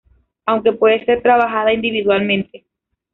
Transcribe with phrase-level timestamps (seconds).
[0.47, 2.65] Aunque puede ser trabajada individualmente.